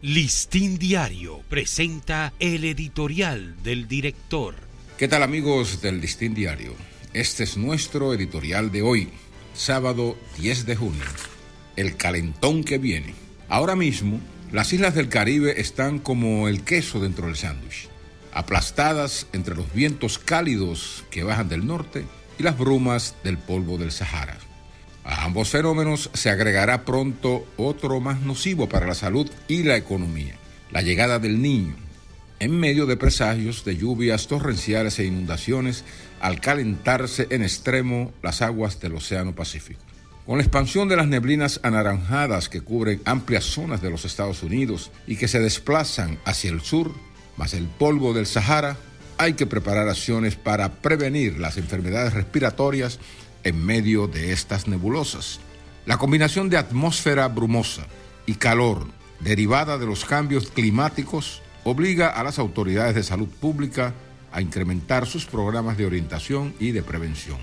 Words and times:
Listín 0.00 0.78
Diario 0.78 1.40
presenta 1.48 2.32
el 2.38 2.64
editorial 2.64 3.60
del 3.64 3.88
director. 3.88 4.54
¿Qué 4.96 5.08
tal 5.08 5.24
amigos 5.24 5.82
del 5.82 6.00
Listín 6.00 6.34
Diario? 6.34 6.72
Este 7.14 7.42
es 7.42 7.56
nuestro 7.56 8.14
editorial 8.14 8.70
de 8.70 8.82
hoy, 8.82 9.08
sábado 9.54 10.16
10 10.38 10.66
de 10.66 10.76
junio. 10.76 11.02
El 11.74 11.96
calentón 11.96 12.62
que 12.62 12.78
viene. 12.78 13.16
Ahora 13.48 13.74
mismo, 13.74 14.20
las 14.52 14.72
islas 14.72 14.94
del 14.94 15.08
Caribe 15.08 15.60
están 15.60 15.98
como 15.98 16.46
el 16.46 16.62
queso 16.62 17.00
dentro 17.00 17.26
del 17.26 17.34
sándwich, 17.34 17.88
aplastadas 18.32 19.26
entre 19.32 19.56
los 19.56 19.72
vientos 19.74 20.20
cálidos 20.20 21.02
que 21.10 21.24
bajan 21.24 21.48
del 21.48 21.66
norte 21.66 22.04
y 22.38 22.44
las 22.44 22.56
brumas 22.56 23.16
del 23.24 23.36
polvo 23.36 23.78
del 23.78 23.90
Sahara. 23.90 24.38
A 25.08 25.24
ambos 25.24 25.48
fenómenos 25.48 26.10
se 26.12 26.28
agregará 26.28 26.84
pronto 26.84 27.46
otro 27.56 27.98
más 27.98 28.20
nocivo 28.20 28.68
para 28.68 28.86
la 28.86 28.94
salud 28.94 29.26
y 29.48 29.62
la 29.62 29.74
economía, 29.76 30.34
la 30.70 30.82
llegada 30.82 31.18
del 31.18 31.40
niño, 31.40 31.74
en 32.40 32.60
medio 32.60 32.84
de 32.84 32.98
presagios 32.98 33.64
de 33.64 33.78
lluvias 33.78 34.26
torrenciales 34.26 34.98
e 34.98 35.06
inundaciones 35.06 35.84
al 36.20 36.42
calentarse 36.42 37.26
en 37.30 37.42
extremo 37.42 38.12
las 38.22 38.42
aguas 38.42 38.80
del 38.80 38.96
Océano 38.96 39.34
Pacífico. 39.34 39.80
Con 40.26 40.36
la 40.36 40.44
expansión 40.44 40.88
de 40.88 40.96
las 40.96 41.08
neblinas 41.08 41.58
anaranjadas 41.62 42.50
que 42.50 42.60
cubren 42.60 43.00
amplias 43.06 43.44
zonas 43.44 43.80
de 43.80 43.88
los 43.88 44.04
Estados 44.04 44.42
Unidos 44.42 44.90
y 45.06 45.16
que 45.16 45.26
se 45.26 45.40
desplazan 45.40 46.18
hacia 46.26 46.50
el 46.50 46.60
sur, 46.60 46.92
más 47.38 47.54
el 47.54 47.66
polvo 47.66 48.12
del 48.12 48.26
Sahara, 48.26 48.76
hay 49.16 49.32
que 49.32 49.46
preparar 49.46 49.88
acciones 49.88 50.36
para 50.36 50.70
prevenir 50.82 51.38
las 51.38 51.56
enfermedades 51.56 52.12
respiratorias 52.12 53.00
en 53.44 53.64
medio 53.64 54.06
de 54.06 54.32
estas 54.32 54.68
nebulosas. 54.68 55.40
La 55.86 55.96
combinación 55.96 56.50
de 56.50 56.56
atmósfera 56.56 57.28
brumosa 57.28 57.86
y 58.26 58.34
calor 58.34 58.86
derivada 59.20 59.78
de 59.78 59.86
los 59.86 60.04
cambios 60.04 60.50
climáticos 60.50 61.42
obliga 61.64 62.08
a 62.08 62.22
las 62.22 62.38
autoridades 62.38 62.94
de 62.94 63.02
salud 63.02 63.28
pública 63.28 63.94
a 64.32 64.40
incrementar 64.42 65.06
sus 65.06 65.24
programas 65.24 65.76
de 65.76 65.86
orientación 65.86 66.54
y 66.60 66.72
de 66.72 66.82
prevención. 66.82 67.38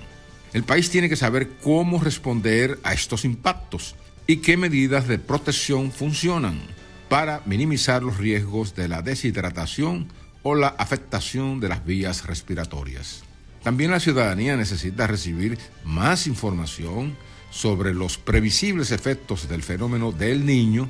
El 0.52 0.62
país 0.62 0.90
tiene 0.90 1.08
que 1.08 1.16
saber 1.16 1.50
cómo 1.62 2.00
responder 2.00 2.78
a 2.82 2.94
estos 2.94 3.24
impactos 3.24 3.94
y 4.26 4.38
qué 4.38 4.56
medidas 4.56 5.06
de 5.06 5.18
protección 5.18 5.92
funcionan 5.92 6.60
para 7.08 7.42
minimizar 7.46 8.02
los 8.02 8.16
riesgos 8.18 8.74
de 8.74 8.88
la 8.88 9.02
deshidratación 9.02 10.08
o 10.42 10.54
la 10.54 10.68
afectación 10.68 11.60
de 11.60 11.68
las 11.68 11.84
vías 11.84 12.26
respiratorias. 12.26 13.22
También 13.66 13.90
la 13.90 13.98
ciudadanía 13.98 14.56
necesita 14.56 15.08
recibir 15.08 15.58
más 15.82 16.28
información 16.28 17.16
sobre 17.50 17.94
los 17.94 18.16
previsibles 18.16 18.92
efectos 18.92 19.48
del 19.48 19.64
fenómeno 19.64 20.12
del 20.12 20.46
niño 20.46 20.88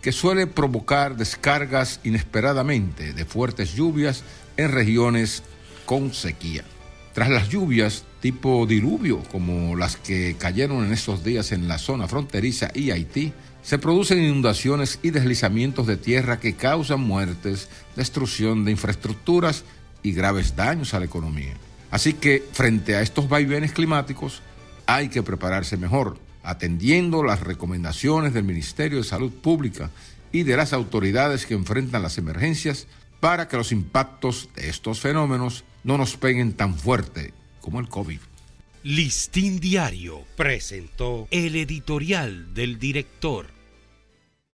que 0.00 0.12
suele 0.12 0.46
provocar 0.46 1.18
descargas 1.18 2.00
inesperadamente 2.04 3.12
de 3.12 3.26
fuertes 3.26 3.74
lluvias 3.74 4.24
en 4.56 4.72
regiones 4.72 5.42
con 5.84 6.14
sequía. 6.14 6.64
Tras 7.12 7.28
las 7.28 7.50
lluvias 7.50 8.06
tipo 8.22 8.64
diluvio, 8.64 9.22
como 9.30 9.76
las 9.76 9.96
que 9.96 10.36
cayeron 10.38 10.86
en 10.86 10.94
estos 10.94 11.22
días 11.22 11.52
en 11.52 11.68
la 11.68 11.76
zona 11.76 12.08
fronteriza 12.08 12.70
y 12.74 12.92
Haití, 12.92 13.34
se 13.62 13.78
producen 13.78 14.24
inundaciones 14.24 15.00
y 15.02 15.10
deslizamientos 15.10 15.86
de 15.86 15.98
tierra 15.98 16.40
que 16.40 16.54
causan 16.54 17.00
muertes, 17.00 17.68
destrucción 17.94 18.64
de 18.64 18.70
infraestructuras 18.70 19.64
y 20.02 20.12
graves 20.12 20.56
daños 20.56 20.94
a 20.94 20.98
la 20.98 21.04
economía. 21.04 21.52
Así 21.96 22.12
que 22.12 22.44
frente 22.52 22.94
a 22.94 23.00
estos 23.00 23.26
vaivenes 23.26 23.72
climáticos 23.72 24.42
hay 24.84 25.08
que 25.08 25.22
prepararse 25.22 25.78
mejor, 25.78 26.18
atendiendo 26.42 27.22
las 27.22 27.40
recomendaciones 27.40 28.34
del 28.34 28.44
Ministerio 28.44 28.98
de 28.98 29.04
Salud 29.04 29.32
Pública 29.32 29.90
y 30.30 30.42
de 30.42 30.58
las 30.58 30.74
autoridades 30.74 31.46
que 31.46 31.54
enfrentan 31.54 32.02
las 32.02 32.18
emergencias 32.18 32.86
para 33.18 33.48
que 33.48 33.56
los 33.56 33.72
impactos 33.72 34.50
de 34.54 34.68
estos 34.68 35.00
fenómenos 35.00 35.64
no 35.84 35.96
nos 35.96 36.18
peguen 36.18 36.52
tan 36.52 36.74
fuerte 36.74 37.32
como 37.62 37.80
el 37.80 37.88
COVID. 37.88 38.20
Listín 38.82 39.58
Diario 39.58 40.22
presentó 40.36 41.28
el 41.30 41.56
editorial 41.56 42.52
del 42.52 42.78
director. 42.78 43.55